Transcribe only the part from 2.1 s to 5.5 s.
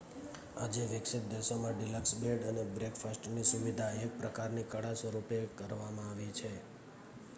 bed અને બ્રેકફાસ્ટની સુવિધા એક પ્રકારની કળા સ્વરૂપે